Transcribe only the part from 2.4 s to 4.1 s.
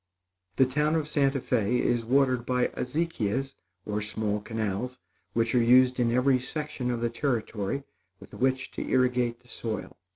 by azequias or